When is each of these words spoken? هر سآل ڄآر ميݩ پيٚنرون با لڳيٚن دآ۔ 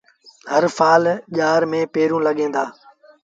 هر 0.51 0.63
سآل 0.77 1.03
ڄآر 1.37 1.61
ميݩ 1.71 1.89
پيٚنرون 1.93 2.21
با 2.23 2.25
لڳيٚن 2.27 2.49
دآ۔ 2.55 2.63